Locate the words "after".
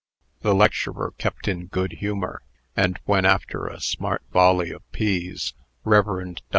3.23-3.67